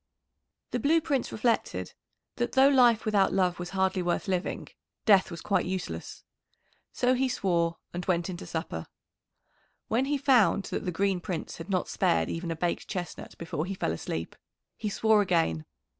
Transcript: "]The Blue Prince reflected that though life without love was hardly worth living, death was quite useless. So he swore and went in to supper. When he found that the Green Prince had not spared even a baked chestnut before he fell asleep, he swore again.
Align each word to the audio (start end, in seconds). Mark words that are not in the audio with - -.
"]The 0.71 0.79
Blue 0.79 0.99
Prince 0.99 1.31
reflected 1.31 1.93
that 2.37 2.53
though 2.53 2.69
life 2.69 3.05
without 3.05 3.33
love 3.33 3.59
was 3.59 3.69
hardly 3.69 4.01
worth 4.01 4.27
living, 4.27 4.69
death 5.05 5.29
was 5.29 5.41
quite 5.41 5.67
useless. 5.67 6.23
So 6.91 7.13
he 7.13 7.29
swore 7.29 7.77
and 7.93 8.03
went 8.07 8.27
in 8.27 8.35
to 8.37 8.47
supper. 8.47 8.87
When 9.89 10.05
he 10.05 10.17
found 10.17 10.63
that 10.73 10.85
the 10.85 10.91
Green 10.91 11.19
Prince 11.21 11.57
had 11.57 11.69
not 11.69 11.87
spared 11.87 12.29
even 12.29 12.49
a 12.49 12.55
baked 12.55 12.87
chestnut 12.87 13.37
before 13.37 13.67
he 13.67 13.75
fell 13.75 13.91
asleep, 13.91 14.35
he 14.75 14.89
swore 14.89 15.21
again. 15.21 15.65